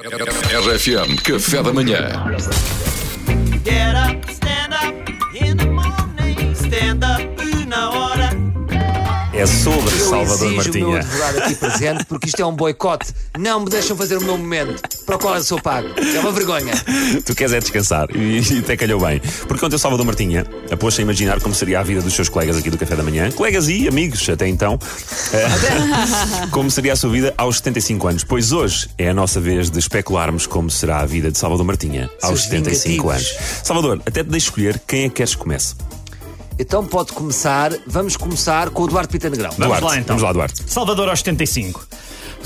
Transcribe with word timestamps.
RFM 0.00 1.16
Café 1.24 1.60
da 1.60 1.72
Manhã. 1.72 1.98
Get 3.64 3.96
up, 3.96 4.27
É 9.38 9.46
sobre 9.46 9.94
Eu 9.94 10.08
Salvador 10.10 10.52
exijo 10.52 10.70
o 10.70 10.74
meu 10.74 10.90
Martinha. 10.90 10.98
advogado 10.98 11.38
aqui 11.38 11.54
presente 11.56 12.04
porque 12.06 12.26
isto 12.26 12.42
é 12.42 12.44
um 12.44 12.56
boicote. 12.56 13.14
Não 13.38 13.60
me 13.60 13.70
deixam 13.70 13.96
fazer 13.96 14.16
o 14.16 14.20
meu 14.20 14.36
momento. 14.36 14.82
Para 15.06 15.14
o 15.14 15.18
qual 15.20 15.36
eu 15.36 15.44
sou 15.44 15.62
pago. 15.62 15.88
É 15.96 16.18
uma 16.18 16.32
vergonha. 16.32 16.72
Tu 17.24 17.36
queres 17.36 17.52
é 17.52 17.60
descansar 17.60 18.08
e, 18.12 18.40
e 18.40 18.58
até 18.58 18.76
calhou 18.76 19.00
bem. 19.00 19.20
Porque 19.46 19.64
ontem 19.64 19.76
o 19.76 19.78
Salvador 19.78 20.04
Martinha 20.04 20.44
apôs-se 20.72 21.00
a 21.00 21.04
imaginar 21.04 21.40
como 21.40 21.54
seria 21.54 21.78
a 21.78 21.84
vida 21.84 22.02
dos 22.02 22.14
seus 22.14 22.28
colegas 22.28 22.56
aqui 22.56 22.68
do 22.68 22.76
Café 22.76 22.96
da 22.96 23.02
Manhã, 23.04 23.30
colegas 23.30 23.68
e 23.68 23.86
amigos 23.86 24.28
até 24.28 24.48
então, 24.48 24.76
eh, 25.32 25.46
como 26.50 26.68
seria 26.68 26.94
a 26.94 26.96
sua 26.96 27.10
vida 27.10 27.32
aos 27.38 27.58
75 27.58 28.08
anos. 28.08 28.24
Pois 28.24 28.50
hoje 28.50 28.90
é 28.98 29.08
a 29.10 29.14
nossa 29.14 29.40
vez 29.40 29.70
de 29.70 29.78
especularmos 29.78 30.48
como 30.48 30.68
será 30.68 30.98
a 30.98 31.06
vida 31.06 31.30
de 31.30 31.38
Salvador 31.38 31.64
Martinha 31.64 32.10
aos 32.20 32.40
Seus 32.40 32.50
75 32.50 32.88
vingativos. 33.08 33.38
anos. 33.38 33.60
Salvador, 33.62 34.02
até 34.04 34.24
te 34.24 34.30
deixo 34.30 34.46
escolher 34.48 34.80
quem 34.84 35.04
é 35.04 35.08
que 35.08 35.14
queres 35.14 35.36
que 35.36 35.40
comece. 35.40 35.76
Então 36.58 36.84
pode 36.84 37.12
começar. 37.12 37.72
Vamos 37.86 38.16
começar 38.16 38.70
com 38.70 38.82
o 38.82 38.86
Duarte 38.88 39.12
Pita 39.12 39.30
Negrão. 39.30 39.50
Vamos 39.56 39.78
Duarte, 39.78 39.84
lá, 39.84 39.96
então. 39.96 40.16
Vamos 40.16 40.22
lá, 40.22 40.32
Duarte. 40.32 40.62
Salvador 40.66 41.08
aos 41.08 41.20
75. 41.20 41.87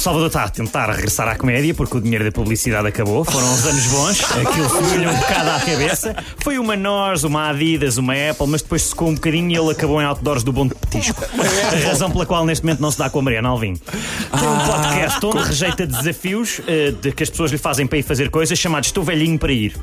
Salvador 0.02 0.26
está 0.26 0.42
a 0.42 0.48
tentar 0.48 0.90
regressar 0.90 1.28
à 1.28 1.36
comédia 1.36 1.72
porque 1.74 1.96
o 1.96 2.00
dinheiro 2.00 2.24
da 2.24 2.32
publicidade 2.32 2.88
acabou. 2.88 3.24
Foram 3.24 3.46
uns 3.52 3.64
anos 3.64 3.86
bons, 3.86 4.24
aquilo 4.34 4.68
foi-lhe 4.68 5.06
um 5.06 5.14
bocado 5.14 5.50
à 5.50 5.60
cabeça. 5.60 6.16
Foi 6.42 6.58
uma 6.58 6.74
Nós, 6.74 7.22
uma 7.22 7.50
Adidas, 7.50 7.98
uma 7.98 8.12
Apple, 8.12 8.48
mas 8.48 8.62
depois 8.62 8.82
secou 8.82 9.10
um 9.10 9.14
bocadinho 9.14 9.52
e 9.52 9.56
ele 9.56 9.70
acabou 9.70 10.02
em 10.02 10.04
outdoors 10.04 10.42
do 10.42 10.52
Bom 10.52 10.66
de 10.66 10.74
Petisco. 10.74 11.24
A 11.24 11.88
razão 11.88 12.10
pela 12.10 12.26
qual 12.26 12.44
neste 12.44 12.64
momento 12.64 12.80
não 12.80 12.90
se 12.90 12.98
dá 12.98 13.08
com 13.08 13.20
a 13.20 13.22
Mariana 13.22 13.50
Alvim. 13.50 13.74
Tem 13.74 14.48
um 14.48 14.58
podcast 14.66 15.24
onde 15.24 15.38
rejeita 15.38 15.86
desafios 15.86 16.60
eh, 16.66 16.92
de 17.00 17.12
que 17.12 17.22
as 17.22 17.30
pessoas 17.30 17.52
lhe 17.52 17.58
fazem 17.58 17.86
para 17.86 17.98
ir 17.98 18.02
fazer 18.02 18.28
coisas, 18.28 18.58
chamado 18.58 18.82
Estou 18.82 19.04
Velhinho 19.04 19.38
para 19.38 19.52
Ir. 19.52 19.76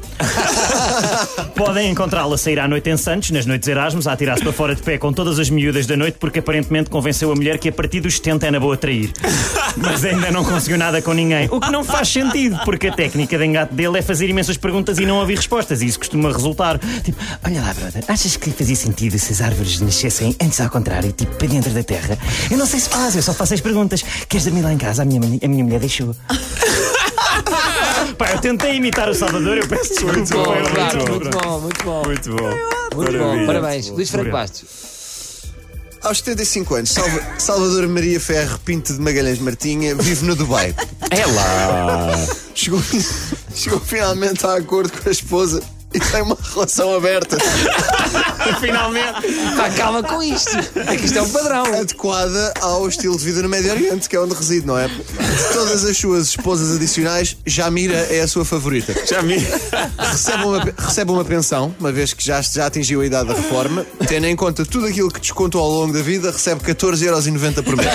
Podem 1.55 1.91
encontrá-lo 1.91 2.33
a 2.33 2.37
sair 2.37 2.59
à 2.59 2.67
noite 2.67 2.89
em 2.89 2.97
Santos, 2.97 3.31
nas 3.31 3.45
noites 3.45 3.69
Erasmus, 3.69 4.05
a 4.05 4.11
atirar-se 4.11 4.43
para 4.43 4.51
fora 4.51 4.75
de 4.75 4.81
pé 4.81 4.97
com 4.97 5.13
todas 5.13 5.39
as 5.39 5.49
miúdas 5.49 5.85
da 5.85 5.95
noite, 5.95 6.17
porque 6.19 6.39
aparentemente 6.39 6.89
convenceu 6.89 7.31
a 7.31 7.35
mulher 7.35 7.57
que 7.57 7.69
a 7.69 7.71
partir 7.71 8.01
dos 8.01 8.17
70 8.17 8.47
é 8.47 8.51
na 8.51 8.59
boa 8.59 8.75
trair. 8.75 9.13
Mas 9.77 10.08
ainda 10.09 10.31
não 10.31 10.43
conseguiu 10.43 10.77
nada 10.77 11.01
com 11.01 11.13
ninguém. 11.13 11.47
O 11.51 11.59
que 11.59 11.71
não 11.71 11.83
faz 11.83 12.09
sentido, 12.09 12.59
porque 12.65 12.87
a 12.87 12.93
técnica 12.93 13.37
de 13.37 13.45
engate 13.45 13.73
dele 13.73 13.99
é 13.99 14.01
fazer 14.01 14.29
imensas 14.29 14.57
perguntas 14.57 14.97
e 14.97 15.05
não 15.05 15.17
ouvir 15.17 15.35
respostas, 15.35 15.81
e 15.81 15.85
isso 15.85 15.99
costuma 15.99 16.31
resultar. 16.31 16.79
Tipo, 17.03 17.17
olha 17.45 17.61
lá, 17.61 17.73
brother, 17.73 18.03
achas 18.07 18.35
que 18.35 18.51
fazia 18.51 18.75
sentido 18.75 19.17
se 19.17 19.31
as 19.33 19.41
árvores 19.41 19.79
nascessem 19.79 20.35
antes 20.41 20.59
ao 20.59 20.69
contrário, 20.69 21.11
tipo, 21.11 21.35
para 21.35 21.47
dentro 21.47 21.71
da 21.71 21.83
terra? 21.83 22.17
Eu 22.49 22.57
não 22.57 22.65
sei 22.65 22.79
se 22.79 22.89
faz, 22.89 23.15
eu 23.15 23.21
só 23.21 23.33
faço 23.33 23.53
as 23.53 23.61
perguntas. 23.61 24.03
Queres 24.27 24.45
dormir 24.45 24.61
lá 24.61 24.73
em 24.73 24.77
casa? 24.77 25.03
A 25.03 25.05
minha, 25.05 25.21
a 25.43 25.47
minha 25.47 25.63
mulher 25.63 25.79
deixou. 25.79 26.15
Pá, 28.17 28.31
eu 28.31 28.39
tentei 28.39 28.75
imitar 28.75 29.09
o 29.09 29.13
Salvador, 29.13 29.57
eu 29.57 29.67
peço 29.67 29.89
desculpa. 29.89 30.13
Muito 30.15 30.33
bom, 30.33 30.45
muito 31.09 31.29
bom, 31.29 31.59
muito 31.59 31.83
bom. 31.83 32.03
Muito 32.05 32.35
bom. 32.35 32.69
Muito 32.95 33.17
bom. 33.17 33.45
Parabéns. 33.45 33.89
Luís 33.89 34.09
Franco. 34.09 34.31
Bastos. 34.31 34.98
Aos 36.03 36.19
75 36.19 36.75
anos, 36.75 36.91
Salva- 36.91 37.21
Salvador 37.37 37.87
Maria 37.87 38.19
Ferro 38.19 38.57
Pinto 38.59 38.93
de 38.93 38.99
Magalhães 39.01 39.39
Martinha 39.39 39.93
vive 39.95 40.25
no 40.25 40.35
Dubai. 40.35 40.73
É 41.11 41.25
lá. 41.25 42.27
Chegou, 42.55 42.81
chegou 43.53 43.79
finalmente 43.79 44.45
a 44.45 44.55
acordo 44.55 44.91
com 44.91 45.09
a 45.09 45.11
esposa 45.11 45.61
e 45.93 45.99
tem 45.99 46.21
uma 46.21 46.37
relação 46.53 46.95
aberta, 46.95 47.37
Finalmente. 48.59 49.21
Pá, 49.55 49.69
calma 49.71 50.03
com 50.03 50.21
isto. 50.21 50.51
É 50.75 50.95
que 50.95 51.05
isto 51.05 51.17
é 51.17 51.21
um 51.21 51.29
padrão. 51.29 51.65
adequada 51.65 52.53
ao 52.61 52.87
estilo 52.87 53.17
de 53.17 53.25
vida 53.25 53.41
no 53.41 53.49
Médio 53.49 53.71
Oriente, 53.71 54.07
que 54.07 54.15
é 54.15 54.19
onde 54.19 54.33
reside, 54.33 54.65
não 54.65 54.77
é? 54.77 54.87
De 54.87 55.53
todas 55.53 55.83
as 55.83 55.97
suas 55.97 56.29
esposas 56.29 56.75
adicionais, 56.75 57.37
Jamira 57.45 57.95
é 58.09 58.21
a 58.21 58.27
sua 58.27 58.45
favorita. 58.45 58.93
Já 59.05 59.21
vi. 59.21 59.37
Recebe 59.97 60.43
uma, 60.43 60.73
recebe 60.77 61.11
uma 61.11 61.25
pensão, 61.25 61.75
uma 61.79 61.91
vez 61.91 62.13
que 62.13 62.23
já, 62.23 62.41
já 62.41 62.67
atingiu 62.67 63.01
a 63.01 63.05
idade 63.05 63.29
da 63.29 63.35
reforma. 63.35 63.85
Tendo 64.07 64.25
em 64.27 64.35
conta 64.35 64.65
tudo 64.65 64.85
aquilo 64.85 65.11
que 65.11 65.19
descontou 65.19 65.61
ao 65.61 65.69
longo 65.69 65.93
da 65.93 66.01
vida, 66.01 66.31
recebe 66.31 66.61
14,90€ 66.61 67.63
por 67.63 67.75
mês. 67.75 67.89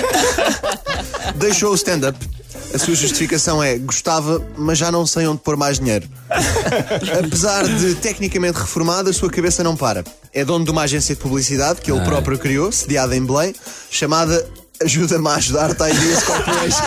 Deixou 1.36 1.72
o 1.72 1.74
stand-up. 1.74 2.33
A 2.74 2.78
sua 2.78 2.94
justificação 2.96 3.62
é: 3.62 3.78
gostava, 3.78 4.44
mas 4.58 4.76
já 4.78 4.90
não 4.90 5.06
sei 5.06 5.28
onde 5.28 5.40
pôr 5.40 5.56
mais 5.56 5.78
dinheiro. 5.78 6.08
Apesar 7.24 7.64
de 7.68 7.94
tecnicamente 7.94 8.58
reformado, 8.58 9.08
a 9.08 9.12
sua 9.12 9.30
cabeça 9.30 9.62
não 9.62 9.76
para. 9.76 10.02
É 10.32 10.44
dono 10.44 10.64
de 10.64 10.72
uma 10.72 10.82
agência 10.82 11.14
de 11.14 11.20
publicidade 11.20 11.80
que 11.80 11.92
ele 11.92 12.04
próprio 12.04 12.36
criou, 12.36 12.72
sediada 12.72 13.16
em 13.16 13.24
Belém, 13.24 13.54
chamada 13.90 14.44
Ajuda-me 14.82 15.28
a 15.28 15.34
Ajudar-te 15.36 15.82
Ideas 15.82 16.24
Corporation. 16.24 16.84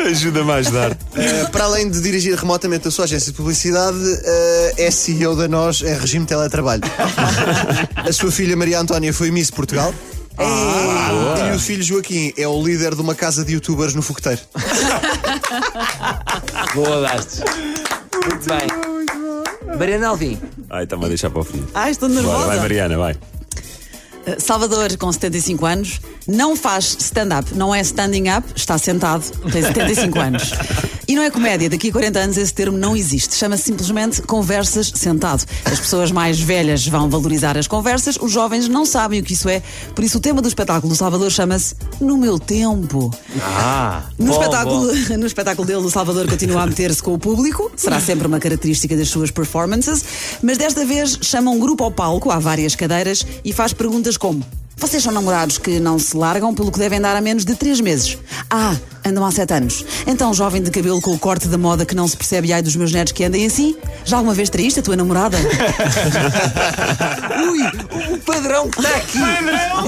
Ajuda-me 0.10 0.50
a 0.50 0.54
ajudar. 0.54 0.92
Uh, 0.92 1.50
para 1.52 1.64
além 1.64 1.90
de 1.90 2.00
dirigir 2.00 2.34
remotamente 2.36 2.88
a 2.88 2.90
sua 2.90 3.04
agência 3.04 3.32
de 3.32 3.36
publicidade, 3.36 3.98
uh, 3.98 4.74
é 4.78 4.90
CEO 4.90 5.36
da 5.36 5.46
Nós 5.46 5.82
em 5.82 5.94
regime 5.94 6.24
de 6.24 6.30
teletrabalho. 6.30 6.82
a 7.96 8.12
sua 8.12 8.32
filha 8.32 8.56
Maria 8.56 8.80
Antónia 8.80 9.12
foi 9.12 9.30
Miss 9.30 9.50
Portugal. 9.50 9.94
E 11.52 11.56
o 11.56 11.58
filho 11.58 11.82
Joaquim 11.82 12.32
é 12.36 12.46
o 12.46 12.62
líder 12.62 12.94
de 12.94 13.00
uma 13.00 13.14
casa 13.14 13.44
de 13.44 13.54
youtubers 13.54 13.94
no 13.94 14.02
fogueteiro. 14.02 14.40
Boa, 16.74 17.00
Bastos. 17.02 17.40
Muito 18.26 18.46
bem. 18.48 19.76
Mariana 19.78 20.08
Alvim. 20.08 20.38
Ai, 20.68 20.84
está-me 20.84 21.04
a 21.04 21.08
deixar 21.08 21.30
para 21.30 21.40
o 21.40 21.44
fim. 21.44 21.64
Ai, 21.74 21.90
estou 21.90 22.08
nervosa. 22.08 22.46
vai, 22.46 22.58
Mariana, 22.58 22.98
vai. 22.98 23.12
Uh, 23.14 24.38
Salvador, 24.38 24.96
com 24.96 25.10
75 25.10 25.66
anos, 25.66 26.00
não 26.26 26.54
faz 26.54 26.96
stand-up, 27.00 27.54
não 27.54 27.74
é 27.74 27.80
standing 27.80 28.28
up, 28.30 28.46
está 28.54 28.76
sentado, 28.78 29.24
tem 29.50 29.62
75 29.62 30.18
anos. 30.18 30.52
E 31.10 31.16
não 31.16 31.24
é 31.24 31.28
comédia, 31.28 31.68
daqui 31.68 31.88
a 31.88 31.92
40 31.92 32.18
anos 32.20 32.36
esse 32.36 32.54
termo 32.54 32.78
não 32.78 32.96
existe. 32.96 33.34
Chama-se 33.34 33.64
simplesmente 33.64 34.22
conversas 34.22 34.92
sentado. 34.94 35.44
As 35.64 35.80
pessoas 35.80 36.12
mais 36.12 36.38
velhas 36.38 36.86
vão 36.86 37.10
valorizar 37.10 37.58
as 37.58 37.66
conversas, 37.66 38.16
os 38.16 38.30
jovens 38.30 38.68
não 38.68 38.86
sabem 38.86 39.18
o 39.18 39.24
que 39.24 39.32
isso 39.32 39.48
é. 39.48 39.60
Por 39.92 40.04
isso 40.04 40.18
o 40.18 40.20
tema 40.20 40.40
do 40.40 40.46
espetáculo 40.46 40.92
do 40.92 40.96
Salvador 40.96 41.28
chama-se 41.32 41.74
No 42.00 42.16
Meu 42.16 42.38
Tempo. 42.38 43.12
Ah. 43.42 44.04
No, 44.16 44.26
Bom, 44.26 44.32
espetáculo, 44.34 44.92
no 45.18 45.26
espetáculo 45.26 45.66
dele, 45.66 45.80
o 45.80 45.90
Salvador 45.90 46.28
continua 46.28 46.62
a 46.62 46.66
meter-se 46.68 47.02
com 47.02 47.12
o 47.12 47.18
público, 47.18 47.72
será 47.74 47.98
sempre 47.98 48.28
uma 48.28 48.38
característica 48.38 48.96
das 48.96 49.08
suas 49.08 49.32
performances, 49.32 50.04
mas 50.40 50.58
desta 50.58 50.84
vez 50.84 51.18
chama 51.22 51.50
um 51.50 51.58
grupo 51.58 51.82
ao 51.82 51.90
palco, 51.90 52.30
há 52.30 52.38
várias 52.38 52.76
cadeiras, 52.76 53.26
e 53.44 53.52
faz 53.52 53.72
perguntas 53.72 54.16
como: 54.16 54.46
Vocês 54.76 55.02
são 55.02 55.12
namorados 55.12 55.58
que 55.58 55.80
não 55.80 55.98
se 55.98 56.16
largam, 56.16 56.54
pelo 56.54 56.70
que 56.70 56.78
devem 56.78 57.00
dar 57.00 57.16
a 57.16 57.20
menos 57.20 57.44
de 57.44 57.56
três 57.56 57.80
meses? 57.80 58.16
Ah, 58.48 58.76
andam 59.10 59.24
há 59.24 59.30
sete 59.30 59.52
anos. 59.52 59.84
Então, 60.06 60.32
jovem 60.32 60.62
de 60.62 60.70
cabelo 60.70 61.00
com 61.00 61.12
o 61.12 61.18
corte 61.18 61.46
da 61.48 61.58
moda 61.58 61.84
que 61.84 61.94
não 61.94 62.08
se 62.08 62.16
percebe 62.16 62.52
ai 62.52 62.62
dos 62.62 62.74
meus 62.76 62.92
netos 62.92 63.12
que 63.12 63.22
andem 63.24 63.44
assim? 63.46 63.76
Já 64.04 64.16
alguma 64.16 64.34
vez 64.34 64.48
traíste 64.48 64.80
a 64.80 64.82
tua 64.82 64.96
namorada? 64.96 65.36
Ui, 67.50 68.14
o 68.14 68.18
padrão 68.18 68.68
que 68.68 68.80
está 68.80 68.96
aqui. 68.96 69.18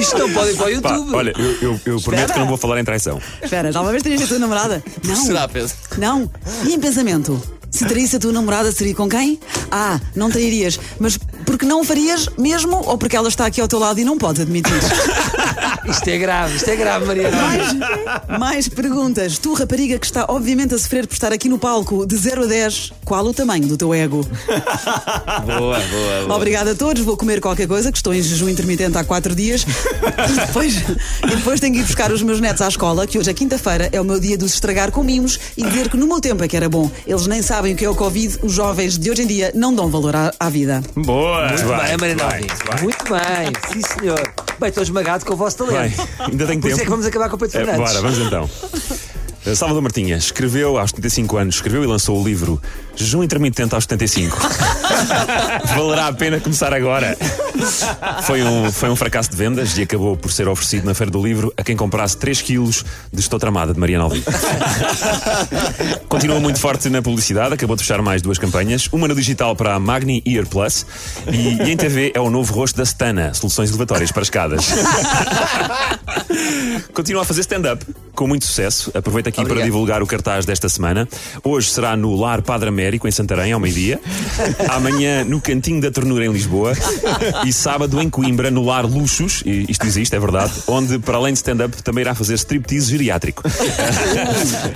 Isto 0.00 0.18
não 0.18 0.30
pode 0.32 0.50
ir 0.52 0.56
para 0.56 0.64
o 0.78 0.82
Pá, 0.82 0.90
YouTube. 0.90 1.14
olha, 1.14 1.32
eu, 1.38 1.56
eu- 1.70 1.80
eu 1.86 2.00
prometo 2.00 2.32
que 2.32 2.38
não 2.38 2.46
vou 2.48 2.56
falar 2.56 2.80
em 2.80 2.84
traição. 2.84 3.20
Espera, 3.42 3.72
já 3.72 3.80
uma 3.80 3.90
vez 3.90 4.02
traíste 4.02 4.24
a 4.24 4.28
tua 4.28 4.38
namorada? 4.38 4.82
Não. 5.04 5.16
Será, 5.24 5.48
Pedro? 5.48 5.72
Não. 5.98 6.30
E 6.64 6.74
em 6.74 6.80
pensamento? 6.80 7.40
Se 7.70 7.86
traísse 7.86 8.16
a 8.16 8.18
tua 8.18 8.32
namorada, 8.32 8.70
seria 8.70 8.94
com 8.94 9.08
quem? 9.08 9.40
Ah, 9.70 9.98
não 10.14 10.30
trairias. 10.30 10.78
Mas 11.00 11.18
porque 11.46 11.64
não 11.64 11.80
o 11.80 11.84
farias 11.84 12.28
mesmo 12.36 12.76
ou 12.86 12.98
porque 12.98 13.16
ela 13.16 13.28
está 13.30 13.46
aqui 13.46 13.62
ao 13.62 13.68
teu 13.68 13.78
lado 13.78 13.98
e 13.98 14.04
não 14.04 14.18
podes 14.18 14.42
admitir? 14.42 14.72
Isto 15.84 16.08
é 16.08 16.18
grave, 16.18 16.56
isto 16.56 16.70
é 16.70 16.76
grave, 16.76 17.04
Mariana 17.04 17.36
Alvim. 17.42 18.38
Mais 18.38 18.68
perguntas. 18.68 19.38
Tu, 19.38 19.52
rapariga, 19.54 19.98
que 19.98 20.06
está 20.06 20.24
obviamente 20.28 20.74
a 20.74 20.78
sofrer 20.78 21.06
por 21.06 21.14
estar 21.14 21.32
aqui 21.32 21.48
no 21.48 21.58
palco, 21.58 22.06
de 22.06 22.16
0 22.16 22.44
a 22.44 22.46
10, 22.46 22.92
qual 23.04 23.24
o 23.26 23.34
tamanho 23.34 23.66
do 23.66 23.76
teu 23.76 23.92
ego? 23.92 24.22
Boa, 25.44 25.78
boa, 25.80 25.80
boa. 26.26 26.36
Obrigada 26.36 26.72
a 26.72 26.74
todos. 26.74 27.02
Vou 27.02 27.16
comer 27.16 27.40
qualquer 27.40 27.66
coisa, 27.66 27.90
que 27.90 27.98
estou 27.98 28.14
em 28.14 28.22
jejum 28.22 28.48
intermitente 28.48 28.96
há 28.96 29.04
4 29.04 29.34
dias. 29.34 29.64
E 30.22 30.46
depois, 30.46 30.76
e 30.76 31.36
depois 31.36 31.60
tenho 31.60 31.74
que 31.74 31.80
ir 31.80 31.84
buscar 31.84 32.10
os 32.12 32.22
meus 32.22 32.40
netos 32.40 32.62
à 32.62 32.68
escola, 32.68 33.06
que 33.06 33.18
hoje 33.18 33.30
é 33.30 33.34
quinta-feira, 33.34 33.88
é 33.92 34.00
o 34.00 34.04
meu 34.04 34.20
dia 34.20 34.36
de 34.38 34.44
os 34.44 34.54
estragar 34.54 34.90
com 34.90 35.02
mimos 35.02 35.38
e 35.56 35.62
dizer 35.64 35.88
que 35.88 35.96
no 35.96 36.06
meu 36.06 36.20
tempo 36.20 36.44
é 36.44 36.48
que 36.48 36.56
era 36.56 36.68
bom. 36.68 36.90
Eles 37.06 37.26
nem 37.26 37.42
sabem 37.42 37.74
o 37.74 37.76
que 37.76 37.84
é 37.84 37.88
o 37.90 37.94
Covid, 37.94 38.38
os 38.42 38.52
jovens 38.52 38.98
de 38.98 39.10
hoje 39.10 39.22
em 39.22 39.26
dia 39.26 39.50
não 39.54 39.74
dão 39.74 39.88
valor 39.88 40.14
à, 40.14 40.32
à 40.38 40.48
vida. 40.48 40.82
Boa. 40.94 41.48
Muito 41.48 41.66
Vai, 41.66 41.96
bem, 41.96 42.10
Alvim. 42.12 42.46
vai. 42.66 42.82
Muito 42.82 43.04
bem, 43.04 43.52
sim 43.72 43.82
senhor. 43.98 44.20
Bem, 44.60 44.68
estou 44.68 44.82
esmagado 44.82 45.24
com 45.24 45.34
o 45.34 45.36
vosso 45.36 45.58
talento. 45.58 46.08
ainda 46.20 46.46
tenho 46.46 46.60
Por 46.60 46.68
isso 46.68 46.76
tempo. 46.76 46.80
é 46.80 46.84
que 46.84 46.90
vamos 46.90 47.06
acabar 47.06 47.28
com 47.28 47.36
o 47.36 47.38
Pedro 47.38 47.60
É, 47.60 47.64
Fernandes. 47.64 47.92
bora, 47.92 48.02
vamos 48.02 48.18
então. 48.26 48.50
Uh, 49.44 49.56
Salvador 49.56 49.82
Martinha 49.82 50.16
escreveu 50.16 50.78
aos 50.78 50.90
75 50.90 51.36
anos, 51.36 51.54
escreveu 51.56 51.82
e 51.82 51.86
lançou 51.86 52.20
o 52.20 52.24
livro 52.24 52.62
Jejum 52.94 53.24
Intermitente 53.24 53.74
aos 53.74 53.84
75. 53.84 54.36
Valerá 55.82 56.06
a 56.06 56.12
pena 56.12 56.38
começar 56.38 56.72
agora. 56.72 57.16
Foi 58.22 58.40
um, 58.40 58.70
foi 58.70 58.88
um 58.88 58.94
fracasso 58.94 59.30
de 59.30 59.36
vendas 59.36 59.76
e 59.76 59.82
acabou 59.82 60.16
por 60.16 60.30
ser 60.30 60.46
oferecido 60.46 60.84
na 60.84 60.94
Feira 60.94 61.10
do 61.10 61.20
Livro 61.20 61.52
a 61.56 61.64
quem 61.64 61.76
comprasse 61.76 62.16
3 62.16 62.40
quilos 62.40 62.84
de 63.12 63.20
Estou 63.20 63.36
Tramada 63.38 63.74
de 63.74 63.80
Mariana 63.80 64.04
Alvim. 64.04 64.22
Continua 66.08 66.38
muito 66.38 66.60
forte 66.60 66.88
na 66.88 67.02
publicidade, 67.02 67.54
acabou 67.54 67.74
de 67.74 67.82
fechar 67.82 68.00
mais 68.00 68.22
duas 68.22 68.38
campanhas, 68.38 68.88
uma 68.92 69.08
no 69.08 69.14
digital 69.14 69.56
para 69.56 69.74
a 69.74 69.80
Magni 69.80 70.22
Ear 70.24 70.46
Plus 70.46 70.86
e, 71.30 71.62
e 71.64 71.72
em 71.72 71.76
TV 71.76 72.12
é 72.14 72.20
o 72.20 72.30
novo 72.30 72.54
rosto 72.54 72.76
da 72.76 72.84
Stana, 72.84 73.34
soluções 73.34 73.70
elevatórias 73.70 74.12
para 74.12 74.22
escadas. 74.22 74.68
Continua 76.94 77.22
a 77.22 77.24
fazer 77.24 77.40
stand-up 77.40 77.84
com 78.14 78.26
muito 78.26 78.44
sucesso. 78.44 78.90
Aproveito 78.94 79.28
aqui 79.28 79.40
Obrigado. 79.40 79.58
para 79.58 79.64
divulgar 79.64 80.02
o 80.02 80.06
cartaz 80.06 80.44
desta 80.44 80.68
semana. 80.68 81.08
Hoje 81.42 81.70
será 81.70 81.96
no 81.96 82.14
Lar 82.14 82.42
Padre 82.42 82.68
Américo, 82.68 83.08
em 83.08 83.10
Santarém, 83.10 83.52
ao 83.52 83.60
meio-dia. 83.60 84.00
Amanhã 84.68 85.24
no 85.24 85.40
Cantinho 85.40 85.71
da 85.80 85.90
Ternura, 85.90 86.24
em 86.24 86.32
Lisboa. 86.32 86.72
E 87.46 87.52
sábado 87.52 88.00
em 88.00 88.08
Coimbra, 88.08 88.50
no 88.50 88.64
Lar 88.64 88.86
Luxos, 88.86 89.42
e 89.44 89.66
isto 89.68 89.86
existe, 89.86 90.14
é 90.14 90.20
verdade, 90.20 90.52
onde, 90.66 90.98
para 90.98 91.16
além 91.16 91.32
de 91.32 91.38
stand-up, 91.38 91.82
também 91.82 92.02
irá 92.02 92.14
fazer 92.14 92.34
striptease 92.34 92.90
geriátrico. 92.90 93.42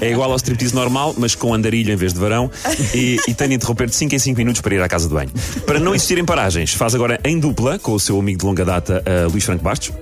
É 0.01 0.11
igual 0.11 0.31
ao 0.31 0.37
striptease 0.37 0.75
normal, 0.75 1.15
mas 1.17 1.35
com 1.35 1.55
andarilho 1.55 1.93
em 1.93 1.97
vez 1.97 2.13
de 2.13 2.19
varão. 2.19 2.51
E, 2.95 3.17
e 3.27 3.35
tem 3.35 3.49
de 3.49 3.55
interromper 3.55 3.89
de 3.89 3.95
5 3.95 4.15
em 4.15 4.19
5 4.19 4.37
minutos 4.37 4.61
para 4.61 4.75
ir 4.75 4.83
à 4.83 4.89
casa 4.89 5.09
de 5.09 5.15
banho. 5.15 5.31
Para 5.65 5.79
não 5.79 5.95
existirem 5.95 6.25
paragens, 6.25 6.73
faz 6.73 6.95
agora 6.95 7.21
em 7.25 7.39
dupla 7.39 7.79
com 7.79 7.93
o 7.93 8.01
seu 8.01 8.19
amigo 8.19 8.41
de 8.41 8.47
longa 8.47 8.65
data, 8.65 9.03
eh, 9.05 9.27
Luís 9.31 9.45
Franco 9.45 9.63
Bastos 9.63 9.93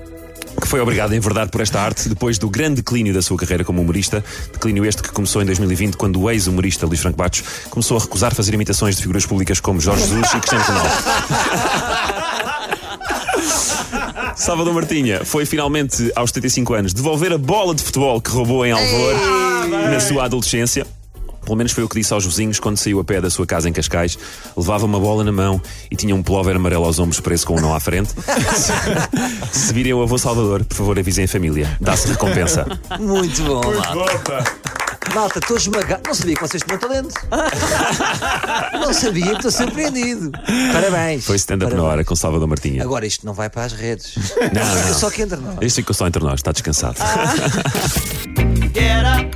que 0.65 0.69
foi 0.69 0.81
obrigado 0.81 1.13
a 1.13 1.17
enverdar 1.17 1.51
por 1.51 1.61
esta 1.61 1.79
arte 1.79 2.09
depois 2.09 2.39
do 2.39 2.49
grande 2.49 2.77
declínio 2.77 3.13
da 3.13 3.21
sua 3.21 3.37
carreira 3.37 3.63
como 3.63 3.83
humorista. 3.83 4.25
Declínio 4.51 4.83
este 4.87 5.03
que 5.03 5.13
começou 5.13 5.43
em 5.43 5.45
2020, 5.45 5.95
quando 5.95 6.19
o 6.19 6.31
ex-humorista 6.31 6.87
Luís 6.87 7.01
Franco 7.01 7.19
Batos 7.19 7.43
começou 7.69 7.99
a 7.99 8.01
recusar 8.01 8.35
fazer 8.35 8.55
imitações 8.55 8.97
de 8.97 9.03
figuras 9.03 9.27
públicas 9.27 9.61
como 9.61 9.79
Jorge 9.79 10.07
Jesus 10.07 10.27
e 10.33 10.41
Cristiano 10.41 10.65
Ronaldo. 10.65 10.91
Salvador 14.35 14.73
Martinha 14.73 15.23
foi 15.23 15.45
finalmente, 15.45 16.11
aos 16.17 16.31
75 16.31 16.73
anos, 16.73 16.95
devolver 16.95 17.35
a 17.35 17.39
bola 17.39 17.75
de 17.75 17.83
futebol 17.83 18.19
que 18.19 18.31
roubou 18.31 18.65
em 18.65 18.73
Alvor 18.73 19.15
na 19.69 20.01
sua 20.01 20.25
adolescência. 20.25 20.87
Pelo 21.45 21.57
menos 21.57 21.73
foi 21.73 21.85
o 21.85 21.89
que 21.89 21.99
disse 21.99 22.13
aos 22.13 22.25
vizinhos 22.25 22.59
quando 22.59 22.77
saiu 22.77 23.01
a 23.01 23.05
pé 23.05 23.21
da 23.21 23.31
sua 23.31 23.47
casa 23.47 23.69
em 23.69 23.73
Cascais. 23.73 24.19
Levava 24.57 24.85
uma 24.85 24.99
bola 24.99 25.23
na 25.23 25.33
mão 25.33 25.61
e 25.91 25.97
tinha 25.97 26.15
um 26.15 26.23
pullover 26.23 26.57
amarelo 26.57 26.85
aos 26.85 26.99
ombros 26.99 27.21
preso 27.21 27.47
com 27.47 27.57
um 27.57 27.61
nó 27.61 27.75
à 27.75 27.81
frente. 27.81 28.13
Se 29.53 29.73
virem 29.73 29.95
o 29.95 30.03
avô 30.03 30.19
Salvador, 30.19 30.65
por 30.65 30.77
favor 30.77 30.99
avisem 30.99 31.25
a 31.25 31.29
família. 31.29 31.77
Dá-se 31.81 32.09
recompensa. 32.09 32.67
Muito 32.99 33.43
bom, 33.43 33.63
malta. 33.63 34.45
Malta, 35.15 35.39
estou 35.39 35.57
esmagado. 35.57 36.03
Não 36.07 36.15
sabia 36.15 36.35
que 36.35 36.41
vocês 36.41 36.63
tinham 36.63 36.79
talento. 36.79 37.15
Não 38.81 38.93
sabia, 38.93 39.33
estou 39.33 39.51
surpreendido. 39.51 40.33
Parabéns. 40.73 41.25
Foi 41.25 41.37
stand-up 41.37 41.75
na 41.75 41.83
hora 41.83 42.05
com 42.05 42.17
Salvador 42.17 42.49
Martinha. 42.49 42.83
Agora 42.83 43.07
isto 43.07 43.25
não 43.25 43.33
vai 43.35 43.49
para 43.49 43.65
as 43.65 43.73
redes. 43.73 44.15
Não, 44.53 44.87
não. 44.87 44.95
Só 44.95 45.11
que 45.11 45.23
entre 45.23 45.39
nós. 45.39 45.57
Este 45.61 45.83
ficou 45.83 45.95
só 45.95 46.07
entre 46.07 46.23
nós, 46.23 46.41
está 46.41 46.53
descansado. 46.53 46.97
Get 48.75 49.05
up, 49.07 49.34